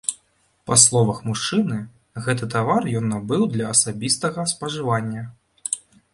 Па 0.69 0.75
словах 0.83 1.19
мужчыны, 1.29 1.77
гэты 2.29 2.49
тавар 2.55 2.89
ён 3.01 3.05
набыў 3.13 3.43
для 3.53 3.69
асабістага 3.75 4.49
спажывання. 4.55 5.23